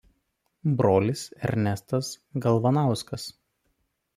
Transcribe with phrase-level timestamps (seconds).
[0.79, 2.11] Brolis Ernestas
[2.47, 3.31] Galvanauskas.